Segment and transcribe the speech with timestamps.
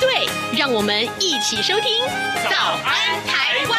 [0.00, 1.82] 对，让我们一起收听
[2.48, 3.78] 《早安台湾》。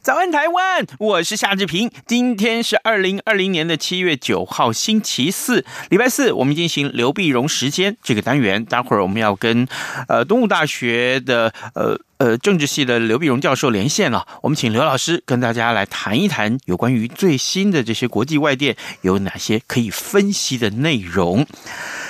[0.00, 0.86] 早安，台湾！
[0.98, 1.90] 我是夏志平。
[2.06, 8.64] 今天是二零二零年的七月九号，星期四，礼拜四，我们进行刘碧荣时间这个单元。
[8.64, 9.66] 待会儿我们要跟
[10.08, 14.24] 呃东吴大学的呃呃政治系的刘必荣教授连线了。
[14.42, 21.44] 我们请刘老师跟大家来谈一谈有关于最新的这些国际外电有哪些可以分析的内容。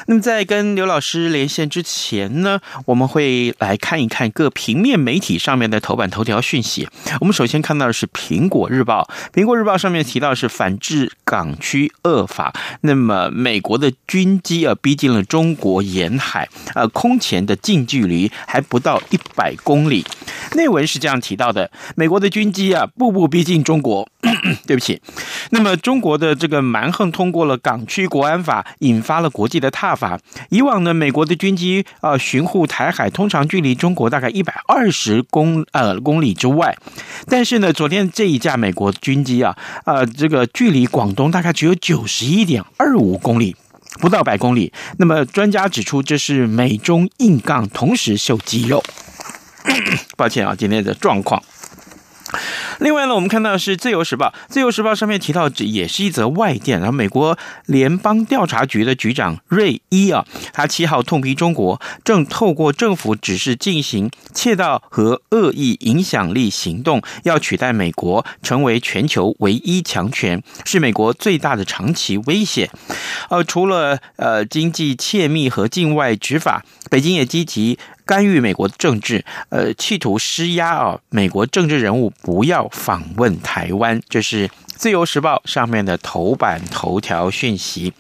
[0.07, 6.87] 那么在跟刘老师连线之前呢，我们会来看一看各平面媒体上面的头版头条讯息。
[7.21, 9.09] 我们首先看到的是《苹果日报》，
[9.41, 12.53] 《苹果日报》上面提到是反制港区恶法。
[12.83, 20.02] 那么美国的军机啊逼近了中国沿海，呃，空前的近距离还不到一百公里。
[20.55, 24.09] 内文是这样提到的：美国的军机啊步步逼近中国。
[24.67, 25.01] 对不起，
[25.51, 30.19] 那么中国的这个蛮横通过了港区国安法，引发了国际的挞伐。
[30.49, 36.77] 以往呢，美国的军机啊巡护台海，通常距离中国大概一百二十公呃公里之外。
[37.27, 43.55] 但是呢，昨天这一架美国军机啊，呃，这个距离广东大概只有九十一点二五公里，
[44.01, 44.73] 不到百公里。
[44.99, 48.83] 那么专家指出，这是美中硬杠同时秀肌肉。
[50.23, 51.43] 抱歉啊，今天的状况。
[52.79, 56.79] 另外呢，我们看到是《自由时报》，《自由时报》上面提到，这也是一则外电。
[56.79, 72.71] 然后，美国联邦调查局的局长瑞伊啊，他七号痛批中国正透过政府指示进行窃盗和恶意影响力行动，要取代美国成为全球唯一强权，是美国最大的长期威胁。
[73.29, 77.79] 呃，除了呃经济窃密和境外执法，北京也积极。
[78.05, 87.93] 干预美国的政治，呃，企图施压啊，美国政治人物不要访问台湾，这是《自由时报》上面的头版头条讯息。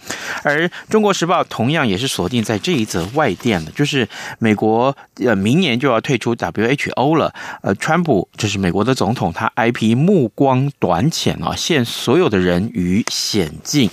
[0.43, 4.09] 而《中国时报》同样也是锁定在这一则外电的，就是
[4.39, 7.33] 美国呃明年就要退出 WHO 了，
[7.63, 13.89] 呃，川普就是美国的总统，他 IP 目光短浅啊，陷所有的人于险境。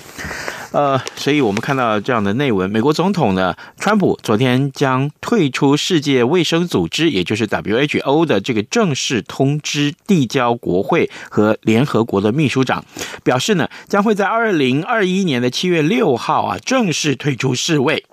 [0.71, 12.85] 呃，所以我们看到这样的内文，美国总统呢，川普昨天将退出世界卫生组织，也就是 WHO 的这个正式通知递交国会和联合国的秘书长，
[13.23, 18.05] 表示呢，将会在二零二一年的七月六号啊正式退出世卫。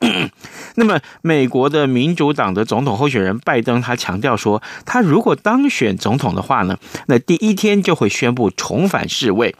[0.76, 9.54] 那么，美国的民主党的总统候选人拜登，他强调说，他如果当选总统的话呢，那第一天就会宣布重返世卫。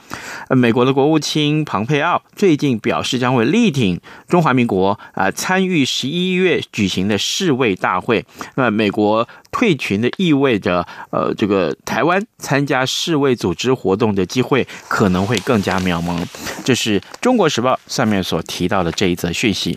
[0.49, 2.81] 美国的国务卿庞佩奥最近。
[2.87, 8.25] 表示将会力挺中华民国啊，参与十一月举行的世卫大会。
[8.55, 16.25] 那美国退群的意味着，呃，这个台湾参加世卫组织活动的机会可能会更加渺茫。
[16.65, 19.77] 这是中国时报上面所提到的这一则讯息。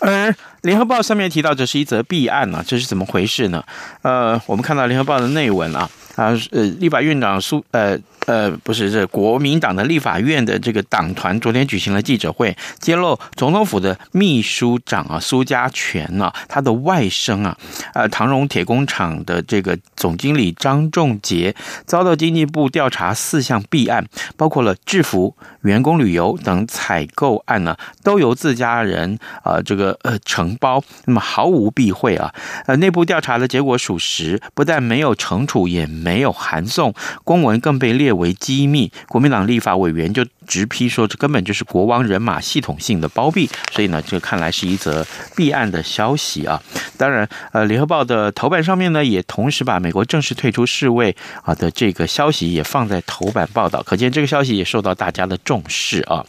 [0.00, 3.64] 而联合报上面提到这是一则弊案呢，这是怎么回事呢？
[4.02, 7.98] 呃，我们看到联合报的内文啊，啊，呃，立法院长苏呃。
[8.26, 17.54] 呃，不是，这国民党的立法院的这个党团昨天举行了记者会，揭露总统府的秘书长啊苏家全啊，他的外甥啊，
[17.92, 21.54] 呃，唐荣铁工厂的这个总经理张仲杰
[21.84, 24.06] 遭到经济部调查四项弊案，
[24.38, 32.32] 包括了制服、员工旅游等采购案呢，都由自家人啊这个呃承包，那么毫无避讳啊，
[32.64, 46.62] 呃，内部调查的结果属实，不但没有惩处，也没有函送，公文更被列为机密，国民党立法委员就直批说，这根本就是国王人马系统性的包庇，所以呢，这看来是一则弊案的消息啊。
[46.98, 56.22] 当然，呃，联合报的头版上面呢，也同时把美国正式退出世卫啊的这个消息也放在头版报道，可见这个消息也受到大家的重视啊。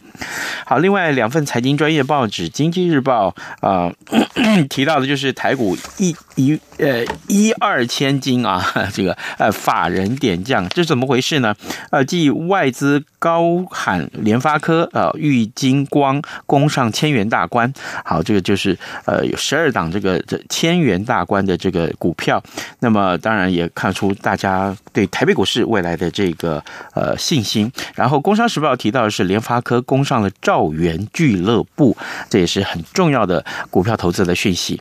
[0.64, 3.34] 好，另外两份财经专业报纸《经济日报》
[3.66, 3.92] 啊、
[4.70, 8.64] 提到的就是台股一一呃一二千金啊，
[8.94, 11.52] 这个呃法人点将，这是怎么回事呢？
[11.90, 17.72] 呃，继外资高喊联发科呃玉晶光攻上千元大关，
[18.04, 22.40] 好，这个就是呃有十二档这个这千元大关的这个股票，
[22.78, 26.62] 那么当然也看出大家对台北股市未来的这个
[26.94, 27.68] 呃信心。
[27.96, 31.96] 然后《工商时报》提到的是联发科攻上了兆元俱乐部，
[32.30, 34.80] 这也是很重要的股票投资的讯息。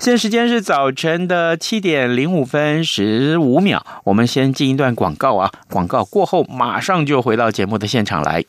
[0.00, 8.44] 现在时间是早晨的七点零五分十五秒，我们先进一段广告啊，广告过后马上就回到节目的现场来。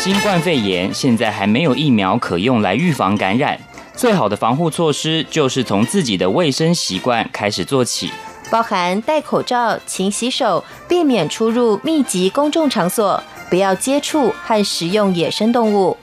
[0.00, 3.56] 新冠肺炎现在还没有疫苗可用来预防感染，
[3.94, 8.10] 最好的防护措施就是从自己的卫生习惯开始做起，
[8.50, 15.96] 包含戴口罩、勤洗手、避免出入密集公众场所、不要接触和食用野生动物。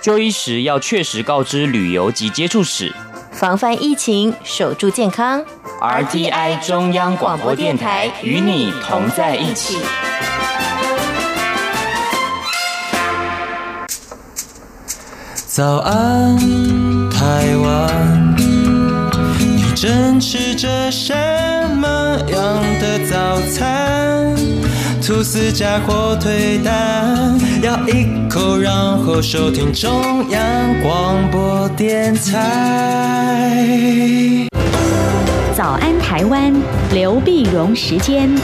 [0.00, 2.94] 就医时要确实告知旅游及接触史，
[3.32, 5.44] 防范疫情，守住健康。
[5.80, 9.78] RTI 中央广播电台与你同在一起。
[15.46, 16.36] 早安，
[17.08, 18.36] 台湾，
[19.38, 21.14] 你正吃着什
[21.76, 21.88] 么
[22.28, 24.36] 样的早餐？
[25.02, 33.60] 吐司加火腿蛋，咬一口，然后收听中央广播电台。
[35.60, 36.50] 早安，台湾，
[36.90, 38.34] 刘碧荣时间。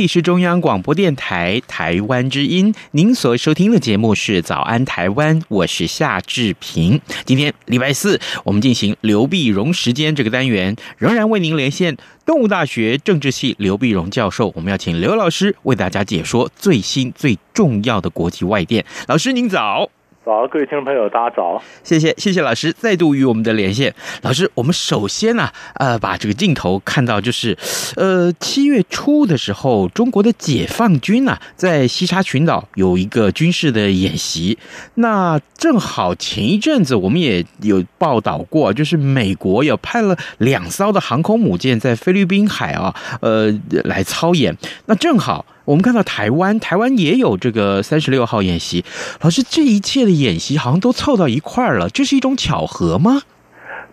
[0.00, 6.98] 里是中央广播电台台湾之音，您所收听的节目是《早安台湾》，我是夏志平。
[7.26, 14.50] 今天礼拜四，我们进行刘必荣时间这个单元，仍然为您连线动物大学政治系刘必荣教授。
[14.56, 18.82] 我们要请刘老师为大家解说最新最重要的国际外电。
[19.06, 19.90] 老师您早。
[20.22, 21.62] 好，各位听众朋友，大家早！
[21.82, 23.94] 谢谢，谢谢老师再度与我们的连线。
[24.20, 27.56] 老师，我们首先呢、呃，把这个镜头看到，就是，
[27.96, 34.58] 呃，七月初的时候，中国的解放军呢、在西沙群岛有一个军事的演习。
[34.96, 43.50] 那正好前一阵子我们也有报道过，就是美国有派了两艘的航空母舰在菲律宾海啊，呃，
[43.84, 44.54] 来操演。
[44.84, 45.46] 那正好。
[45.70, 48.84] 我们看到台湾，台湾也有这个三十六号演习。
[49.22, 53.22] 老师，这一切的演习好像都凑到一块儿了，这是一种巧合吗？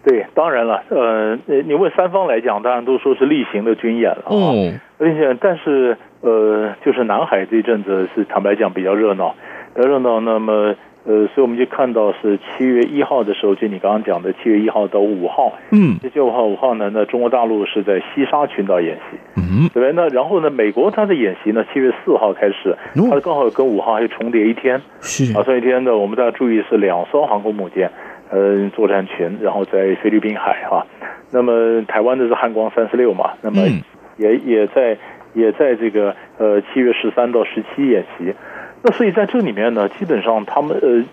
[0.04, 0.84] 对，当然了。
[0.90, 1.38] 呃，
[1.68, 4.24] 你问三方来讲，当然都说是例行的军演了。
[4.26, 9.36] 哦，而且但是呃，就是南海这一阵子是坦白讲比较热闹，
[9.84, 10.20] 热闹。
[10.20, 10.76] 那么。
[11.10, 19.90] 呃，所以我们就看到是七月一号的时候，就你刚刚讲的七月一号到五号，嗯，这九号五号呢，那中国大陆是在西沙群岛演习，嗯，对吧？
[19.96, 22.76] 那然后呢，美国它的演习呢，七月四号开始，
[23.10, 27.90] 它刚好跟五号还重叠一天，是啊，这一天呢，我们大家注意是两艘航空母舰，
[28.30, 30.86] 呃，作战群，然后在菲律宾海哈，
[31.32, 33.62] 那么台湾的是汉光三十六嘛，那么
[34.18, 34.98] 也也在
[35.34, 38.34] 也在这个呃七月十三到十七演习。
[38.88, 41.04] 那所以在这里面呢，基本上他们呃，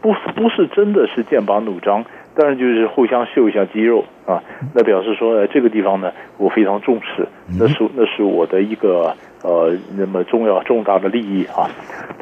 [0.00, 2.04] 不不是真的是剑拔弩张，
[2.36, 4.40] 但是就是互相秀一下肌肉啊。
[4.72, 7.26] 那表示说，呃，这个地方呢，我非常重视，
[7.58, 11.66] 那是那是我的一个呃那么重要重大的利益啊。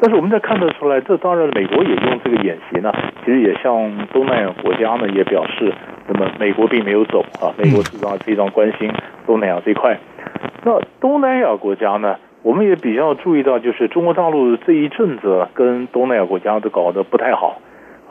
[0.01, 2.91] 但是我们再看得出来，这当然美国也用这个演习呢，
[3.23, 5.71] 其实也向东南亚国家呢也表示，
[6.07, 8.91] 那么美国并没有走啊，美国实际上非常关心
[9.27, 9.95] 东南亚这块。
[10.63, 12.15] 那东南亚国家呢？
[12.43, 17.57] 我们也比较注意到，就是中国大陆这一阵子跟东南亚国家都搞得不太好，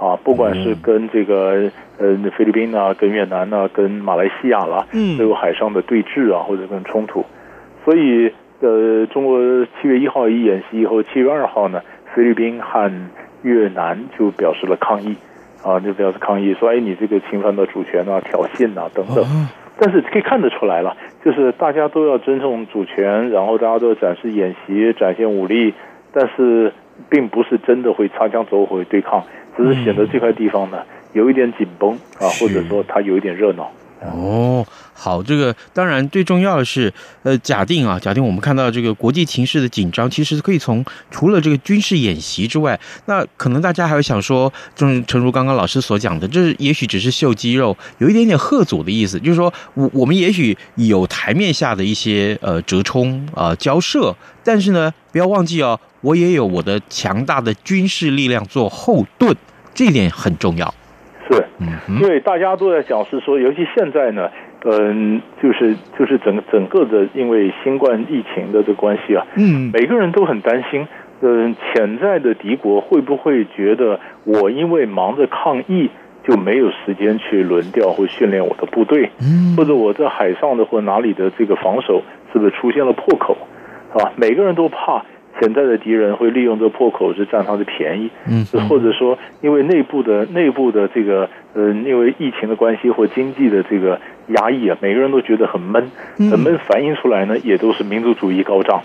[0.01, 7.25] 啊，不管是跟这个呃菲律宾啊，跟越南啊，跟马来西亚啦，嗯，都有海上的对峙啊，或者跟冲突。
[7.85, 9.39] 所以，呃，中国
[9.81, 11.83] 七月一号一演习以后，七月二号呢，
[12.15, 12.91] 菲律宾和
[13.43, 15.15] 越南就表示了抗议，
[15.62, 19.23] 啊，就表示抗议，说，哎，你这个侵犯到主权啊，挑衅啊，等等。
[19.85, 25.75] 但是可以看得出来了，就是大家都要尊重主权，然后大家都要展示演习、展现武力，
[26.12, 26.73] 但是
[27.11, 29.25] 并不是真的会擦枪走火对抗，
[29.57, 30.85] 只是显得这块地方呢
[31.15, 33.73] 有一点紧绷啊，或者说它有一点热闹。
[34.05, 36.93] 哦，好，这个当然最重要的是，
[37.23, 59.33] 呃，假定啊，假定我们看到这个国际情势的紧张，其实可以从除了这个军事演习之外，那可能大家还会想说，正诚如刚刚老师所讲的，这也许只是秀肌肉，有一点点吓阻的意思，就是说我我们也许有台面下的一些呃折冲啊、呃、交涉，但是呢，不要忘记哦，我也有我的强大的军事力量做后盾，
[59.73, 60.75] 这一点很重要。
[61.29, 61.41] 对，
[61.88, 64.29] 因为大家都在讲是说，尤其现在呢，
[64.64, 70.87] 嗯，就是就是整整个的因为新冠疫情的这关系啊，嗯，每个人都很担心，
[71.21, 75.88] 嗯，潜在的敌国会不会觉得我因为忙着抗疫
[76.25, 82.02] 就没有时间去轮调或训练我的部队，嗯，或者我在海上的或哪里的这个防守
[82.33, 83.37] 是不是出现了破口，
[83.95, 85.05] 啊，每个人都怕。
[85.43, 95.91] 潜在的敌人会利用这个破口是占他的便宜，嗯，或者说因为内部的内部的这个呃，因为疫情的关系或经济的这个压抑啊，每个人都觉得很闷，
[96.31, 98.83] 很闷，反映出来呢也都是民族主义高涨，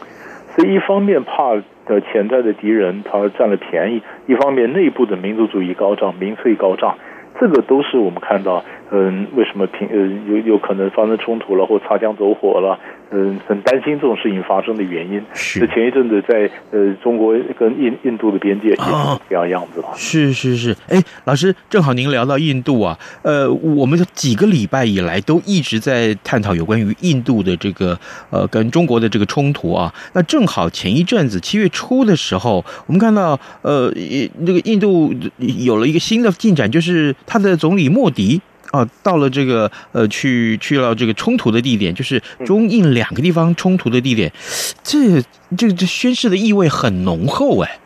[0.55, 1.53] 所以一方面怕
[1.85, 6.97] 的潜在的敌人他占了便宜，一方面内部的民族主义高涨，民粹高涨，
[7.39, 9.97] 这个都是我们看到，嗯，为什么平呃
[10.29, 12.79] 有有可能发生冲突了或擦枪走火了。
[13.09, 18.81] 嗯，很担心这种事情发生的原因是前一阵子在呃中国跟印印度的边界也是
[19.29, 19.87] 这样样子了。
[19.95, 27.97] 是是是，哎，老师，正好您聊到印度啊，呃，我们几个礼拜以来都一直在探讨有关于印度的这个
[28.29, 29.93] 呃跟中国的这个冲突啊。
[30.13, 33.89] 那正好前一阵子七月初的时候，我们看到呃，
[34.39, 38.41] 那个印度有了一个新的进展，就是他的总理莫迪。
[38.73, 44.29] 哦，到了这个呃，去去了这个冲突的地点，就是中印两个地方冲突的地点，
[44.83, 45.21] 这
[45.55, 47.79] 这这宣誓的意味很浓厚哎。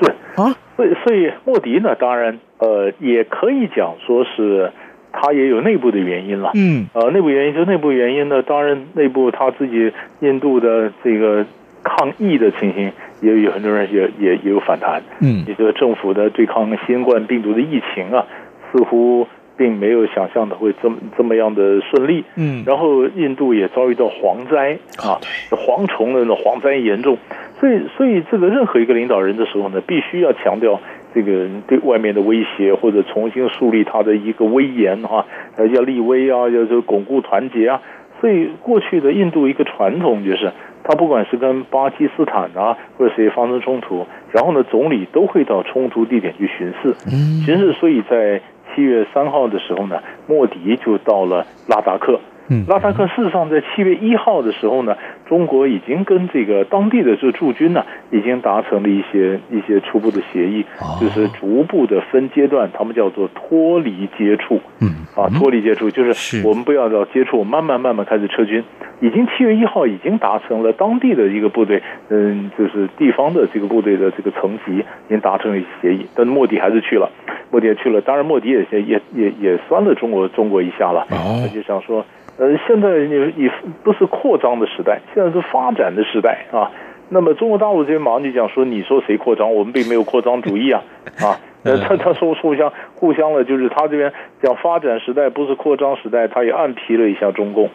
[0.00, 0.08] 是
[0.40, 4.70] 啊，所以所以莫迪呢，当然呃，也可以讲说是
[5.12, 6.52] 他也有内部的原因了。
[6.54, 11.44] 嗯，呃，内部原因就内部原因呢，当然内部他自己印度的这个
[11.82, 15.02] 抗疫的情形，也有很多人也也也有反弹。
[15.20, 18.24] 嗯，你这个政府的对抗新冠病毒的疫情啊，
[18.70, 19.26] 似乎。
[19.60, 27.18] 并没有想象的会这么这么样的顺利，嗯，然后印度也遭遇到蝗灾啊，蝗虫的那蝗灾严重，
[27.60, 30.80] 所以所以这个任何一个领导人的时候呢，必须要强调
[31.14, 35.26] 这个对外面的威胁，或者重新树立他的一个威严啊，
[35.74, 37.82] 要立威啊，要就巩固团结啊。
[38.18, 40.50] 所以过去的印度一个传统就是，
[40.84, 48.40] 他不管是跟巴基斯坦啊或者谁发生冲突，然后呢，总理都会到冲突地点去巡视，嗯，巡视，所以在。
[48.74, 52.18] 七月三号的时候呢，莫迪就到了拉达克。
[52.50, 54.96] 嗯，拉达克事实上在七月一号的时候呢，
[55.28, 60.64] 中国已经跟这个当地的这个驻军呢，已经达成了一些一些初步的协议，
[61.00, 64.60] 就是逐步的分阶段，他们叫做脱离接触。
[64.80, 68.64] 嗯，啊，脱离接触就是我们不要到接触，慢慢慢慢开始撤军。
[69.00, 77.08] 已经七月一号已经达成了当地的一个部队，嗯，就是地方的这个部队的这个层级已经达成了一些协议，但莫迪还是去了，
[77.50, 78.00] 莫迪也去了。
[78.00, 82.04] 当然，莫迪也也也也酸了中国中国一下了，他就想说。
[82.38, 83.50] 呃，现在你你
[83.82, 86.70] 不是扩张的时代，现在是发展的时代啊。
[87.12, 89.52] 那么中国大陆这边马上就讲说，你说谁扩张？
[89.52, 90.82] 我们并没有扩张主义啊
[91.20, 91.36] 啊。
[91.62, 94.10] 呃，他他说互相互相了，就是他这边
[94.40, 97.66] 讲发展时代不是扩张时代，他也暗批了一下中共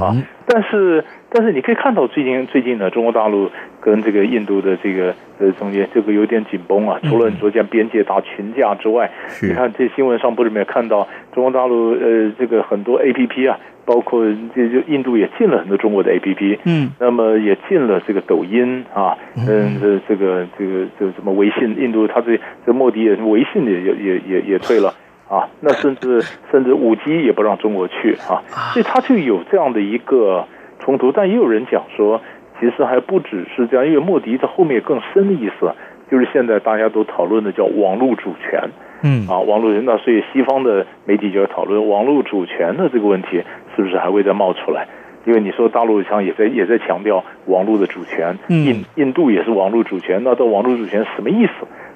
[0.00, 0.16] 啊。
[0.46, 3.50] 但是但是你可以看到最近最近呢，中国大陆
[3.82, 6.98] 跟这个印度的这个呃中间这个有点紧绷啊。
[7.02, 9.10] 除了你昨天边界打群架之外，
[9.42, 13.58] 你看这新闻上不是没有看到中国大陆呃这个很多 A P P 啊。
[13.84, 14.24] 包括
[14.54, 24.94] 这就印度也禁了很多中国的 APP，嗯，那么也禁了这个抖音啊，嗯，这这个这个这什么微信，印度他这这莫迪也微信也也也也退了。
[25.26, 26.20] 啊，那甚至
[26.52, 30.46] 甚至五 G 也不让中国去啊，所以他就有这样的一个
[30.78, 32.20] 冲突，但也有人讲说，
[32.60, 35.72] 其实还不只是这样，因为莫迪在后面更深的意思，
[36.10, 38.68] 就是现在大家都讨论的叫网络主权。
[39.04, 43.42] 嗯啊，网络人那所以西方的媒体就要讨论网络主权的这个问题，
[43.76, 44.88] 是不是还会再冒出来？
[45.26, 51.52] 因为你说大陆上也在也在强调网络的主权，印印度也是网络主权，那这网络主权什么意思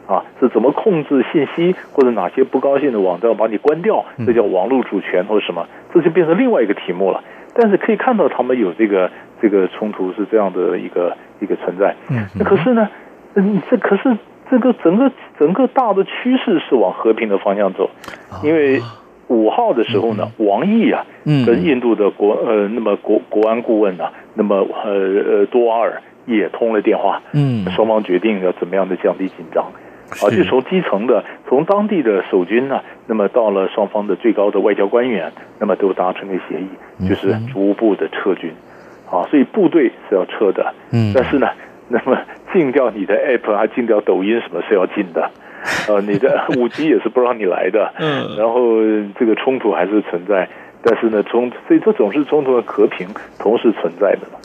[0.06, 0.22] 啊？
[0.38, 4.04] 是怎么控制信息或者哪些不高兴的网站把你关掉？
[4.26, 5.66] 这叫网络主权或者什么？
[5.94, 7.22] 这就变成另外一个题目了。
[7.54, 9.10] 但是可以看到他们有这个
[9.40, 11.94] 这个冲突是这样的一个一个存在。
[12.10, 12.88] 嗯，那可是呢，
[13.34, 14.14] 嗯，这可是。
[14.50, 17.90] 这个整个整个大的趋势是往和平的方向走，
[18.42, 18.80] 因为
[19.28, 21.04] 五号的时候呢，王毅啊，
[21.44, 29.64] 跟印度的国呃，那么国国安顾问呢，那么呃呃多瓦尔也通了电话，嗯，双方决定要怎么样的降低紧张，
[30.22, 38.50] 啊，就从基层的，从当地的守军呢，那么到了双方的最高的外交官员，那么都达成了协议，就是逐步的撤军，
[39.10, 41.46] 啊，所以部队是要撤的，嗯，但是呢。
[41.90, 42.18] 那么
[42.52, 45.30] 禁掉你的 app，还禁掉抖音，什么是要禁的？
[45.88, 47.92] 呃，你的五 G 也是不让你来的。
[47.98, 48.80] 嗯，然后
[49.18, 50.48] 这个冲突还是存在。
[50.80, 54.38] 但是呢，冲所以这种是冲突的和平同时存在的嘛。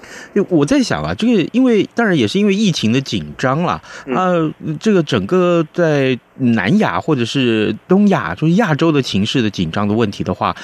[0.50, 10.56] 我在想啊，这个因为当然也是因为疫情的紧张啦，啊、呃，这个整个在南亚或者是东亚，就是亚洲的情势的紧张的问题的话，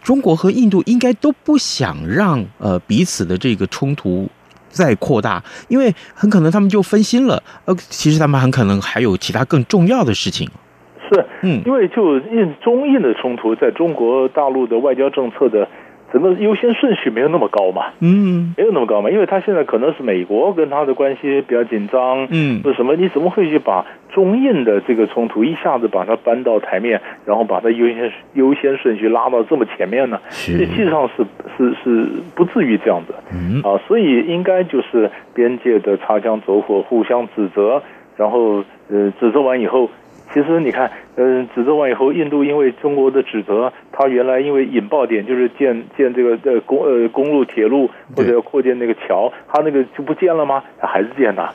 [0.00, 4.28] 中国和印度应该都不想让呃彼此的这个冲突
[4.70, 10.48] 再扩大，因为很可能他们就分心了，呃，其实他们很可能还有其他更重要的事情。
[11.12, 15.68] 是，嗯，因为就印中印的冲突，在中国大陆的外交政策的
[16.12, 22.96] 整个优先顺序没有那么高嘛，嗯，没有那么高嘛，因为他现在可能是美国跟他的关系比较紧张，嗯，为什么？
[22.96, 30.20] 你怎么会去把中印的这个冲突一下子把它搬到台面，然后把它优先优先顺序拉到这么前面呢？
[30.30, 31.24] 实际上是
[31.56, 37.82] 是是不至于这样子，嗯，啊，所以应该就是边界的擦枪走火，互相指责，
[38.16, 39.88] 然后呃，指责完以后。
[40.32, 50.62] 其实你看，嗯，指责完以后，印度因为中国的指责，他原来因为引爆点就是建建这个呃公呃公路铁路或者要扩建那个桥，他那个就不建了吗？
[50.78, 51.48] 他 还是建的，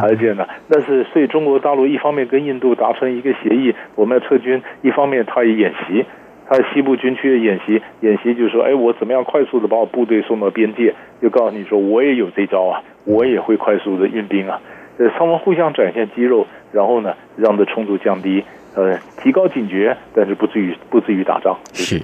[0.00, 0.48] 还是建的。
[0.70, 6.04] 但是所以中国大陆一方面跟印度达成一个协议，我们要撤军；一方面他也演习，
[6.48, 10.94] 他西部军区的演习，演习就是说，哎，我怎么样快速的把我部队送到边界？
[11.20, 14.58] 就告诉你说，我也有这招啊，我也会快速的运兵啊。
[14.98, 18.44] 呃，双方互相展现肌肉，然后呢，让的冲突降低。
[18.78, 21.58] 呃，提高警觉，但是不至于不至于打仗。
[21.74, 22.00] 是。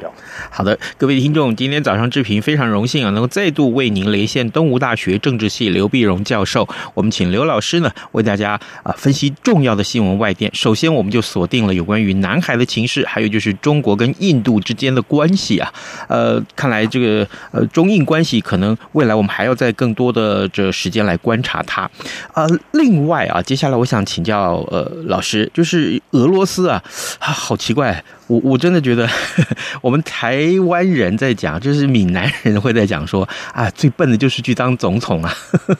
[0.50, 6.68] 好的，各位听众，今天早上志平非常荣幸啊，能够再度为您连线东吴大学政治系刘碧荣教授。
[6.94, 10.50] 我们请刘老师呢为大家啊分析重要的新闻外电。
[10.52, 15.72] 首先，我们就锁定了有关于南海的情势，还有就是中国跟印度之间的关系啊。
[16.08, 21.88] 呃，看来这个呃中印关系可能未来我们还要在更多的这时间来观察它。
[22.32, 26.63] 呃，另外啊，接下来我想请教呃老师，就是俄罗斯。
[26.68, 26.82] 啊，
[27.18, 28.02] 好奇怪！
[28.26, 29.06] 我我真的觉得，
[29.82, 35.30] 我们台湾人在讲，就是闽南人会在讲说啊，最笨的就是去当总统啊，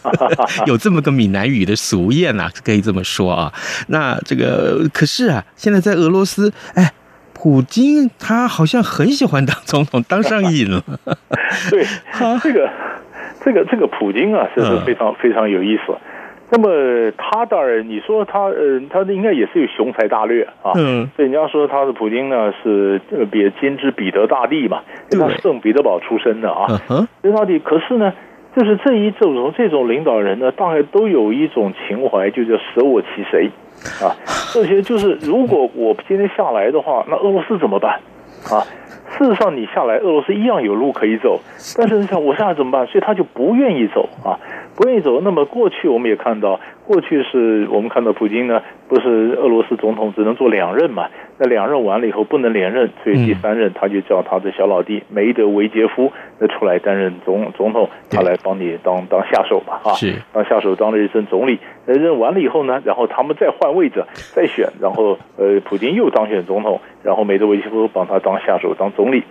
[0.67, 3.53] 有这么个闽南语的俗谚啊，可以这么说啊。
[3.89, 6.93] 那这个可是啊，现在在俄罗斯，哎，
[7.33, 10.83] 普京他好像很喜欢当总统，当上瘾了。
[11.71, 11.87] 对，
[12.43, 12.71] 这个
[13.45, 15.97] 这个这个普京啊，是非常非常有意思。
[16.51, 20.73] 那么他当然，你说他，呃，他应该也是有雄才大略啊。
[20.77, 21.09] 嗯。
[21.17, 26.67] 所以人家说他的普京呢是呃，别金之彼得大帝嘛，因为他圣彼得堡出身的啊。
[26.91, 27.09] 嗯。
[27.23, 28.13] 彼得大帝，可是呢，
[28.55, 33.51] 就是这一这种这种领导人呢，大概都有一种情怀，就叫舍我其谁
[34.01, 34.15] 啊。
[34.53, 37.99] 这些就是，如果我今天下来的话，那俄罗斯怎么办
[38.53, 38.63] 啊？
[39.19, 41.41] 事实上，你下来，俄罗斯一样有路可以走。
[41.77, 42.87] 但是你想，我下来怎么办？
[42.87, 44.39] 所以他就不愿意走啊，
[44.77, 45.21] 不愿意走。
[45.21, 51.09] 那么过去我们也看到，过去是我们看到普京呢，不是俄罗斯总统只能做两任嘛？
[51.39, 61.59] 那两任完了以后不能连任，所以第三任他就叫他的小老弟梅德韦杰夫那出来担任总总统，他来帮你当当下手嘛，啊，是当下手当了一任总理。
[61.87, 69.25] 那任完了以后呢，然后他们再换位置再选，然后呃，普京又当选总统，然后梅德韦杰夫帮他当下手当总理。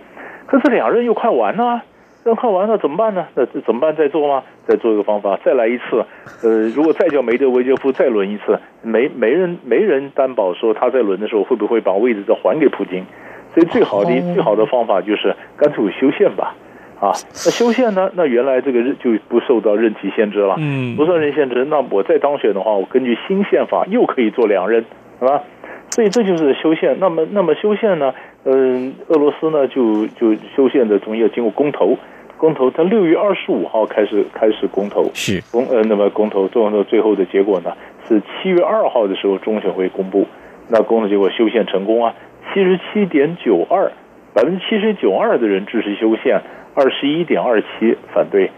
[0.46, 1.82] 可是两任又快完了。
[2.26, 3.26] 那看完了怎么办呢？
[3.34, 3.94] 那怎么办？
[3.94, 4.42] 再做吗？
[4.66, 6.04] 再做一个方法，再来一次。
[6.42, 13.04] 呃，如果再叫梅德韦杰夫再轮一次，没没人没人担保说他在轮的时候会不会把位置再还给普京。
[13.52, 16.54] 所以最好的最好的方法就是干脆修宪吧。
[16.98, 18.10] 啊，那修宪呢？
[18.14, 20.56] 那原来这个任就不受到任期限制了。
[20.58, 24.82] 嗯，不受任期限制，那我再当选的话，我根据新宪法又可以做两任，
[25.20, 25.42] 是吧？
[25.90, 26.96] 所以这就是修宪。
[26.98, 28.14] 那么那么修宪呢？
[28.44, 31.98] 嗯，俄罗斯呢就就修宪的中要经过公投。
[32.44, 35.42] 公投，他六月二十五号开始开始公投，是。
[35.50, 37.74] 公呃，那么公投最后最后的结果呢
[38.06, 40.26] 是七月二号的时候中选会公布，
[40.68, 42.14] 那公投结果修宪成功啊，
[42.52, 43.90] 七十七点九二
[44.34, 46.42] 百分之七十九二的人支持修宪，
[46.74, 48.50] 二十一点二七反对，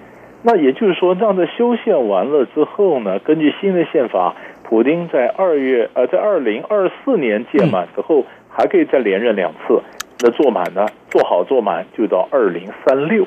[0.42, 9.80] 那也就是说，让这修宪完了之后呢，根据新的宪法，普丁在二月呃在二零二四年届满之后还可以再连任两次，
[10.24, 13.24] 那做满呢，做好做满就到二零三六。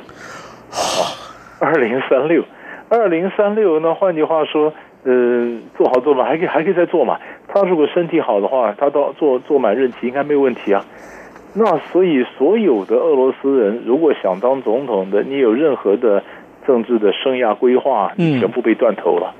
[0.72, 1.02] 啊，
[1.60, 2.44] 二零三六，
[2.90, 7.20] 二零三六，那换句话说，呃，做好做满还可以还可以再做嘛。
[7.48, 10.86] 他如果身体好的话，他到做做满任期应该没有问题啊。
[11.54, 16.24] 那所以所有的俄罗斯人如果想当总统的，你有任何的
[16.66, 19.34] 政治的生涯规划，你全部被断头了。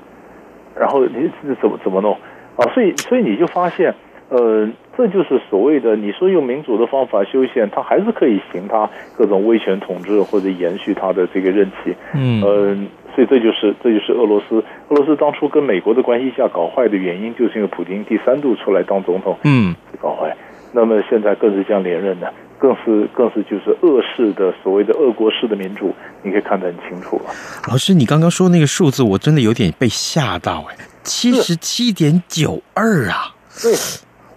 [0.76, 2.14] 然后你怎么怎么弄
[2.56, 2.66] 啊？
[2.74, 3.94] 所以所以你就发现。
[4.32, 4.68] 呃，
[5.00, 8.86] 这就是所谓的你说用民主的方法修宪，他还是可以行他
[9.16, 11.96] 各种威权统治或者延续他的这个任期。
[12.14, 12.76] 嗯，呃，
[13.14, 20.36] 所以这就是这就是俄罗斯俄罗斯当初跟美国的关系下搞坏的原因，就是因为普京第三度出来当总统，嗯，搞坏。
[20.70, 22.26] 那么现在更是这样连任呢，
[22.58, 27.30] 更是更是就是恶式的所谓的俄国式的民主，你可以看得很清楚了。
[27.70, 33.34] 老师，你刚刚说那个数字，我真的有点被吓到哎，七十七点九二啊！
[33.62, 33.72] 对，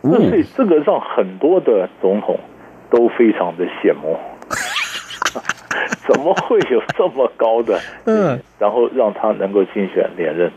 [0.04, 2.40] 所以这个让很多的总统
[2.90, 4.16] 都非常的羡慕。
[6.06, 7.80] 怎么会有这么高的？
[8.06, 10.48] 嗯，然后让他能够竞选连任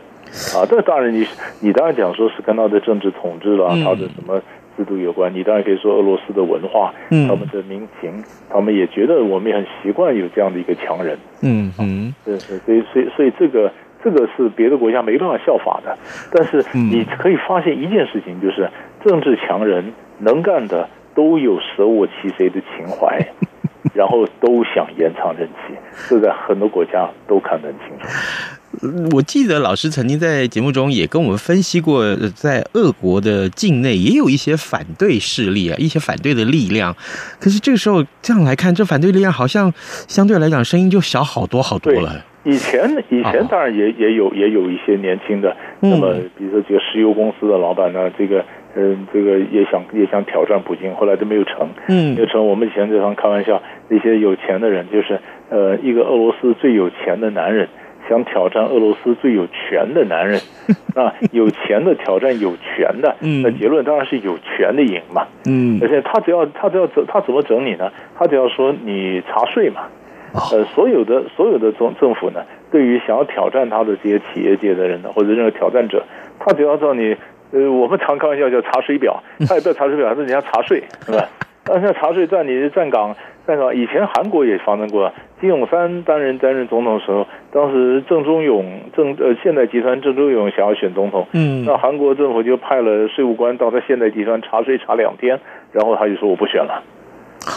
[0.53, 0.65] 啊？
[0.69, 1.27] 这当然你，你
[1.61, 4.39] 你当然讲说是跟他的政治统治啦，他的什么
[4.75, 5.33] 制度有关。
[5.33, 11.17] 你当然可以说俄罗斯的文化，他们的民情，他们也觉得我们也很习惯有这样的一个强人。
[11.41, 13.71] 嗯嗯，是是，所以所以所以这个
[14.03, 15.97] 这个是别的国家没办法效法的。
[16.31, 18.69] 但是你可以发现一件事情，就是
[19.05, 23.19] 政治强人能干的都有舍我其谁的情怀。
[23.93, 25.73] 然后都想延长任期，
[26.09, 29.15] 这在很多国家都看得很清楚。
[29.15, 36.93] 我记得老师曾经在节目中也跟我们分析过，在俄国的境内也有一些反对势力啊，一些反对的力量。
[37.39, 39.73] 可是这个时候这样来看，这反对力量好像
[40.07, 42.25] 相对来讲声音就小好多好多了。
[42.47, 48.43] 以前以前当然也也有也有一些年轻的，那么比如说这个石油公司的老板呢，这个。
[48.79, 51.67] 嗯，这个也想也想挑战普京，后来都没有成。
[51.87, 52.45] 嗯，没有成。
[52.45, 57.67] 我们以前经常开玩笑，那些有钱的人就是，呃，一个俄罗斯最有钱的男人
[58.07, 60.39] 想挑战俄罗斯最有权的男人，
[60.93, 65.25] 啊有钱的挑战有权的，那结论当然是有权的赢嘛。
[65.47, 67.91] 嗯，而且他只要他只要怎他怎么整你呢？
[68.15, 69.87] 他只要说你查税嘛。
[70.33, 76.03] 呃，所有的所有的政政府呢，对于想要挑战他的这些企业界的人呢，或者任何挑战者，
[76.39, 77.15] 他只要叫你。
[77.49, 81.29] 呃，我们常开玩笑叫查水表， 他也不要查水表，是人家查税，是吧？
[81.65, 83.15] 那像查税，在你站岗
[83.47, 85.09] 站岗，以前韩国也发生过，
[85.39, 95.39] 金泳三担任担任总统的时候，当时郑中永郑呃现代集团郑中永想要选总统，嗯，那韩国政府就派了税务官到他现代集团查税查两天，
[95.71, 96.83] 然后他就说我不选了。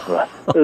[0.06, 0.28] 是吧？
[0.46, 0.54] 呃，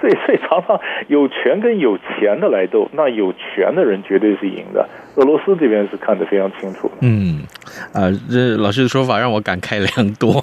[0.00, 0.78] 所以所以常常
[1.08, 4.88] 有权跟有钱的来斗，那有权的人绝对是赢的。
[5.16, 6.90] 俄罗斯这边是看得非常清楚。
[7.00, 7.42] 嗯，
[7.92, 10.42] 啊、呃，这老师的说法让我感慨良多。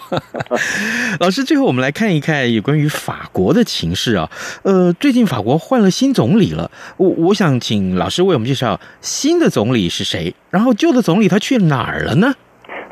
[1.20, 4.30] 老师，最后我们来看一看有关于法国的情势啊。
[4.64, 12.34] 呃，最近法国换了新总理了，我我想请老师为我们介绍新的总理是谁，然后旧的总理他去哪儿了呢？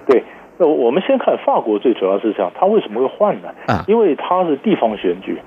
[0.08, 0.24] 对。
[0.58, 3.50] 那我们先看法国，最主要是这样，他为什么会换呢？
[3.68, 5.38] 啊，因为他是地方选举，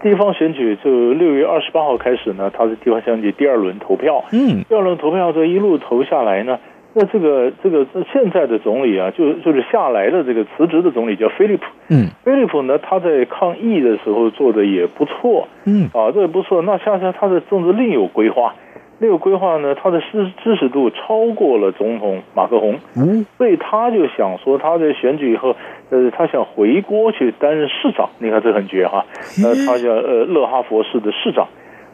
[0.00, 4.24] 地方选举就六月二十八号开始呢，他是地方选举第二轮投票。
[4.32, 6.58] 嗯，第二轮投票这一路投下来呢，
[6.94, 11.64] 那这个这个现在的总理啊，就就是下来的这个辞职的总理叫菲利普。
[11.88, 15.48] 嗯，菲利普呢，他在抗疫的时候做的也不错。
[15.64, 16.62] 嗯，啊，这也不错。
[16.62, 18.54] 那下下他的政治另有规划。
[19.02, 25.56] 这个规划呢，他的知知识度超过了总统马克宏，嗯，所以他就想说，他在选举以后，
[25.90, 28.08] 呃，他想回国去担任市长。
[28.20, 29.04] 你看这很绝哈，
[29.44, 31.48] 呃，他叫呃勒哈佛市的市长。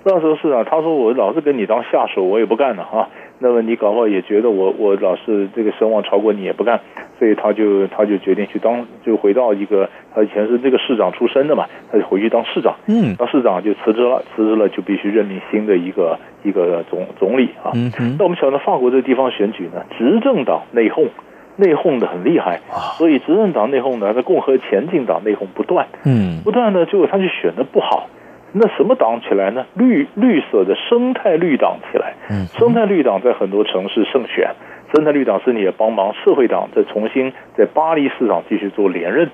[0.05, 3.09] 勒哈佛市长他说，我老是给你当下属，我也不干了哈。
[3.41, 6.81] 那么你搞不好也觉得我我老是这个声望超过你也不干，
[7.19, 12.75] 所以他就他就决定去当，就回到一个他以前是这个市长出身的嘛，他就回去当市长。
[12.89, 17.71] 嗯，当市长就辞职了，辞职了就必须任命新的一个一个总总理啊。
[17.75, 21.07] 嗯，那我们晓得法国这个地方选举呢，执政党内讧，
[21.55, 22.61] 内讧的很厉害，
[22.99, 28.09] 所以执政党内讧呢，在共和前进党内讧不断，嗯，不断的，结果他就选的不好。
[28.53, 29.67] 那什么党起来呢？
[29.75, 32.15] 绿绿色的生态绿党起来。
[32.31, 34.55] 嗯，生态绿党在很多城市胜选。
[34.95, 39.31] 生态绿党是你也帮忙，社会党再重新在巴黎市长继续做连任。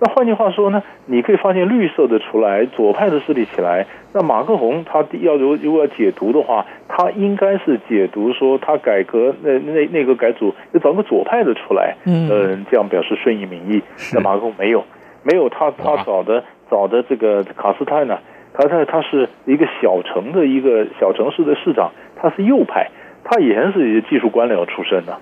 [0.00, 3.86] 那换句话说呢，你可以发现绿色的出来，左派的势力起来。
[4.12, 13.82] 那马克宏他要如如果要解读的话，他应该是解读说他改革那那那个改组要找个左派的出来，嗯，这样表示顺应民意。
[14.12, 14.84] 那马克宏没有，
[15.24, 18.18] 没有他他找的找的这个卡斯泰呢？
[18.54, 22.88] 他他他是一个小城的一个小城市的市长，他是右派，
[23.24, 25.18] 他以前是技术官僚出身的。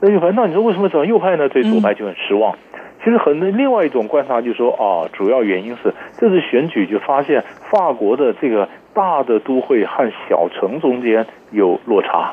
[0.00, 1.48] 那右派，那你说为什么找右派呢？
[1.48, 2.54] 对左派就很失望。
[3.02, 12.32] 其实很多另外一种观察就是说啊，主要原因是这次选举就发现法国的这个大的都会和小城中间有落差，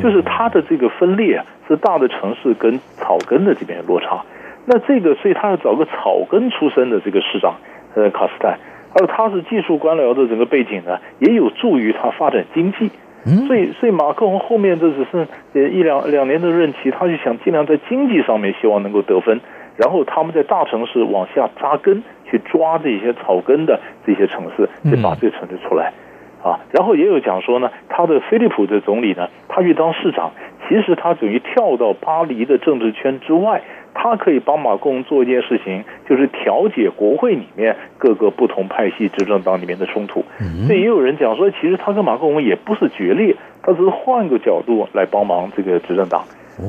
[0.00, 4.22] 就是它的这个分裂是大的城市跟草根的这边有落差。
[4.64, 7.54] 那这个所以他要找个草根出身的这个市长，
[7.94, 8.58] 呃，卡斯泰。
[8.94, 12.90] 而他是技术官僚的整个背景呢，也有助于他发展经济。
[13.46, 15.24] 所以，所以马克龙后面这只剩
[15.54, 19.40] 呃一两两年的任期，他就想尽量在经济上面希望能够得分，
[19.76, 25.92] 然后他们在大城市往下扎根，去抓这些草根的这些城市，再把这个城市出来。
[26.42, 30.32] 啊，然后也有讲说呢，他的菲利普的总理呢，他去当市长，
[30.68, 33.62] 其实他等于跳到巴黎的政治圈之外，
[33.94, 40.24] 他可以帮马克龙做一件事情，就是调解国会里面各个不同派系执政党里面的冲突。
[40.66, 46.24] 所以也有人讲说，其实他跟马克龙也不是决裂，他只是换个角度来帮忙这个执政党。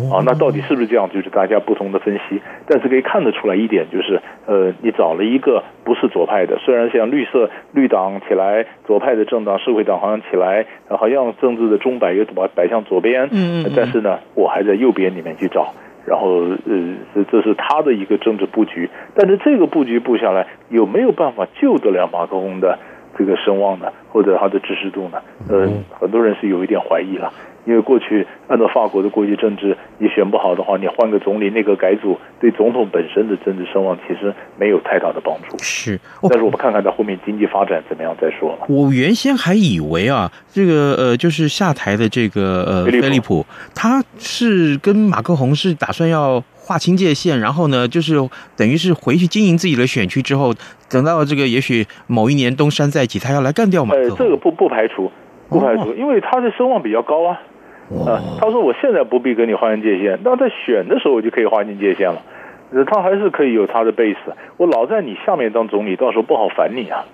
[0.09, 1.09] 啊，那到底是不是这样？
[1.09, 15.73] 就是大家不同的分析，但是可以看得出来一点，就是呃，你找了一个不是左派的，虽然像绿色绿党起来，左派的政党社会党好像起来，好像政治的钟摆又摆摆向左边，嗯，但是呢，我还在右边里面去找，
[16.05, 22.77] 然后呃，这这是他的一个政治布局，但是这个布局布下来有没有办法救得了马克龙的
[23.17, 25.21] 这个声望呢，或者他的支持度呢？
[25.49, 25.67] 呃，
[25.99, 27.31] 很多人是有一点怀疑了。
[27.65, 35.57] 因为过去按照法国的国际政治，你选不好的话，你换个总理，内阁改组，对总统本身的政治声望其实没有太大的帮助。
[35.59, 38.65] 是，但是我们看看他后面经济发展怎么样再说了。
[38.67, 48.15] 我原先还以为啊，这个呃，就是下台的这个呃，菲利普，他是跟马克宏是打算要划清界限，然后呢，就是
[48.57, 50.53] 等于是回去经营自己的选区之后，
[50.89, 55.09] 等到这个也许某一年东山再起，他要来干掉马克这个不不排除，
[55.47, 57.39] 不排除，因为他的声望比较高啊。
[58.07, 62.21] 啊，他说我现在不必跟你划清界限，那在选的时候我就可以划清界限了。
[62.87, 64.15] 他还是可以有他的 base。
[64.57, 67.05] 我老在你下面当总理，到时候不好烦你啊。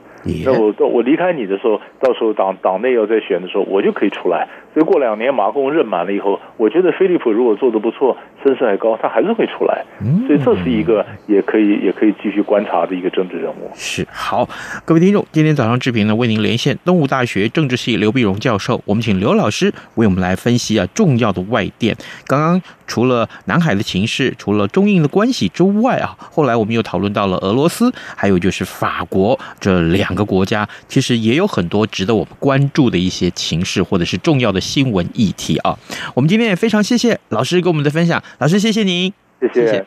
[0.46, 4.48] 那我我离开你的时候，到时候党党内要再选的时候，我就可以出来。
[4.74, 9.84] 所以过两年马共任满了以后，我觉得菲利普如果做的不错，声势还高，他还是会出来。
[10.28, 13.70] 所以这是一个也可以也可以继续观察的一个政治人物。
[13.74, 14.48] 是好，
[14.86, 21.96] 各位听众，今天早上志平呢为您连线东吴大学政治系刘碧荣教授，我们请刘老师为我们来分析啊重要的外电。
[22.28, 35.78] 刚刚除了南海的情势，除了中印的关系之外啊，后来我们又讨论到了俄罗斯，还有就是法国这两个国家，其实也有很多值得我们关注的一些情势或者是重要的新闻议题啊。
[36.14, 39.66] 我们今天也非常谢谢老师给我们的分享，老师谢谢您，谢谢。
[39.66, 39.86] 谢谢。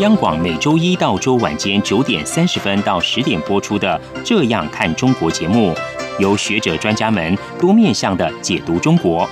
[0.00, 5.74] 央广每周一到周晚间九点三十分到十点播出的《这样看中国》节目，
[6.18, 9.26] 由学者专家们多面向的解读中国，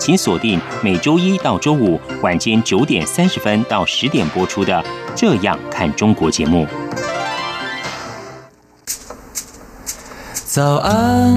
[0.00, 4.82] 请锁定每周一到周五晚间九点三十分到十点播出的
[5.14, 6.66] 《这样看中国》节目。
[10.32, 11.36] 早安，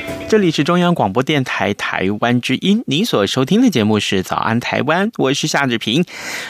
[0.31, 6.05] 这里是中央广播电台台湾之音，您所收听的节目是《早安台湾》，我是夏志平。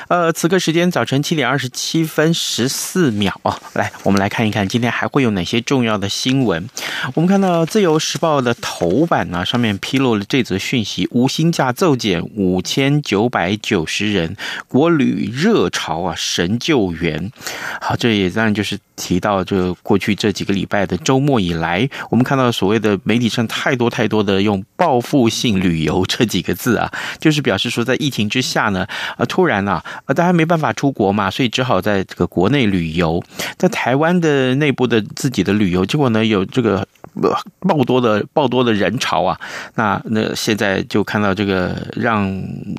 [0.08, 6.70] 呃，此刻时间早晨七点二十七分十四秒啊，来，我们来看一看今天还会有哪些重要的新闻。
[7.16, 17.32] 我们看到《自由时报》的头版呢，上面披露了这则讯息：无薪假骤减五千九百九十人，国旅热潮啊，神救援。
[17.82, 23.71] 好，这也当然就是提到这过去这几个礼拜的周末以来，我们看到所谓的媒体上太。
[23.72, 28.86] 太多太多的用报复性旅游这几个字啊， 就是表示说在疫情之下呢，
[29.18, 33.24] 呃，突然啊，呃，大家没办法出国嘛，所以只好在这个国内旅游，
[33.58, 36.86] 在台湾的内部的自己的旅游，结果呢有这个。
[37.60, 39.38] 爆多的爆多的人潮啊，
[39.76, 42.26] 那那现在就看到这个让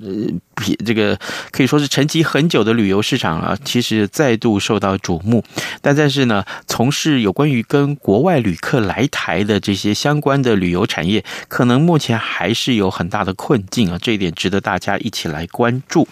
[0.01, 1.19] 呃比这个
[1.51, 5.43] 可以说是沉寂很久的旅游市场啊，其实再度受到瞩目。
[5.81, 16.07] 但但是呢，从事有关于跟国外旅客来台的这些相关的旅游产业，可能目前还是有很大的困境啊，这一点值得大家一起来关注。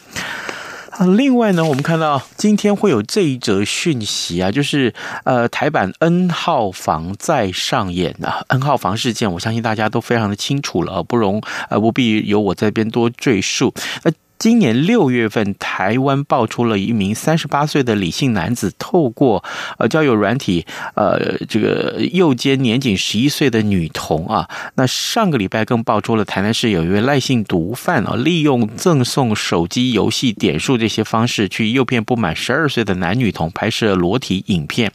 [0.91, 4.93] 啊另外呢，我们看到今天会有这一则讯息啊，就是
[5.25, 13.73] 呃台版 N 号房再上演啊，N 号房事件，我相信大家都非常的清楚了，不容呃不必由我这边多赘述。
[14.03, 19.45] 呃今年六月份，台湾爆出了一名三十八岁的李姓男子透过
[19.77, 24.49] 呃交友软体，呃这个诱奸年仅十一岁的女童啊。
[24.77, 34.91] 那上个礼拜更爆出了台南市有一位赖姓毒贩啊，利用赠送手机游戏点数这些方式去诱骗不满十二岁的男女童拍摄裸体影片。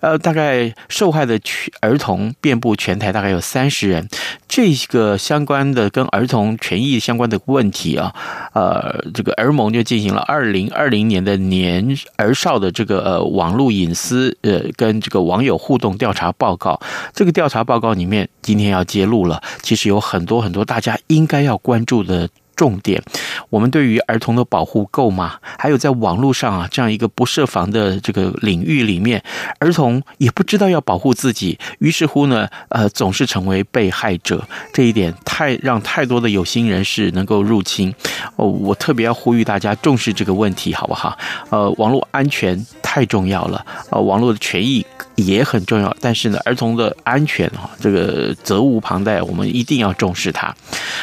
[0.00, 1.40] 呃，大概受害的
[1.80, 4.06] 儿童遍布全台，大概有三十人。
[4.46, 8.14] 这个相关的跟儿童权益相关的问题啊，
[8.52, 8.73] 呃。
[8.74, 16.80] 呃，这个儿盟就进行了二零二零年的年儿少的这个呃网络隐私呃跟这个网友互动调查报告。
[17.12, 23.02] 这个调查报告里面，今天要揭露了，其实有很多很多大家应该要关注的重点。
[23.50, 25.36] 我们对于儿童的保护够吗？
[25.58, 29.22] 还有在网络上啊，这样一个不设防的这个领域里面，
[29.58, 34.46] 儿童也不知道要保护自己，于是乎呢，呃，总是成为被害者。
[34.72, 37.94] 这一点太让太多的有心人士能够入侵。
[38.36, 41.16] 哦，我特别要呼吁大家重视这个问题，好不好？
[41.50, 44.84] 呃，网络安全太重要了，呃，网络的权益
[45.16, 45.96] 也很重要。
[46.00, 50.54] 但是呢，儿童的安全啊，这个责无旁贷，我们一定要重视它。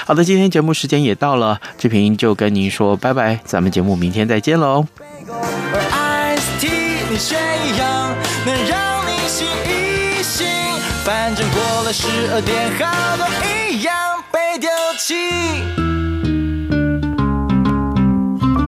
[0.05, 4.85] 好的，今天节目时间也到了，志平就跟您说拜拜，咱们节目明天再见喽。
[11.03, 13.25] 反正过了十二点，好多
[13.67, 13.93] 一样
[14.31, 14.69] 被丢
[14.99, 15.80] 弃。